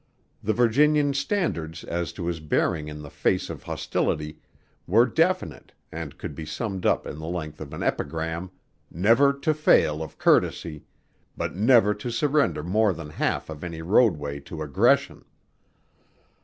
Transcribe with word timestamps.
The 0.41 0.53
Virginian's 0.53 1.19
standards 1.19 1.83
as 1.83 2.11
to 2.13 2.25
his 2.25 2.39
bearing 2.39 2.87
in 2.87 3.03
the 3.03 3.09
face 3.11 3.51
of 3.51 3.61
hostility 3.61 4.39
were 4.87 5.05
definite 5.05 5.73
and 5.91 6.17
could 6.17 6.33
be 6.33 6.43
summed 6.43 6.87
up 6.87 7.05
in 7.05 7.19
the 7.19 7.27
length 7.27 7.61
of 7.61 7.71
an 7.71 7.83
epigram: 7.83 8.49
Never 8.89 9.31
to 9.31 9.53
fail 9.53 10.01
of 10.01 10.17
courtesy, 10.17 10.85
but 11.37 11.55
never 11.55 11.93
to 11.93 12.09
surrender 12.09 12.63
more 12.63 12.93
than 12.93 13.11
half 13.11 13.47
of 13.47 13.63
any 13.63 13.83
roadway 13.83 14.39
to 14.39 14.63
aggression. 14.63 15.23